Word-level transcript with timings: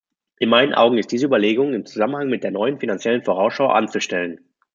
In 0.39 0.49
meinen 0.49 0.73
Augen 0.73 0.97
ist 0.97 1.11
diese 1.11 1.27
Überlegung 1.27 1.75
im 1.75 1.85
Zusammenhang 1.85 2.27
mit 2.27 2.43
der 2.43 2.49
neuen 2.49 2.79
finanziellen 2.79 3.23
Vorausschau 3.23 3.67
anzustellen. 3.67 4.39